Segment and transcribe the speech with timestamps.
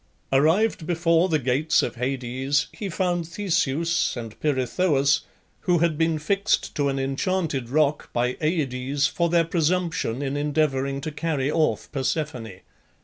[0.31, 5.21] Arrived before the gates of Hades he found Theseus and Pirithoeus,
[5.59, 11.01] who had been fixed to an enchanted rock by Aides for their presumption in endeavouring
[11.01, 12.61] to carry off Persephone.